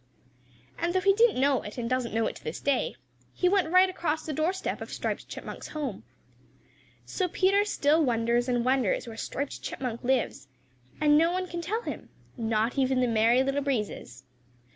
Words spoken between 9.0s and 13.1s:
where Striped Chipmunk lives, and no one can tell him, not even the